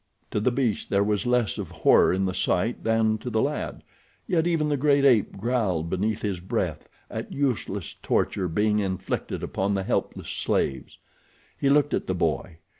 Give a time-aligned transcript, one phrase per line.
[0.31, 3.83] To the beast there was less of horror in the sight than to the lad,
[4.25, 9.75] yet even the great ape growled beneath his breath at useless torture being inflicted upon
[9.75, 10.97] the helpless slaves.
[11.55, 12.57] He looked at the boy.